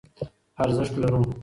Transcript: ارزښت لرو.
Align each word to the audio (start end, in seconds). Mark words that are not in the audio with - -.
ارزښت 0.63 0.93
لرو. 1.01 1.21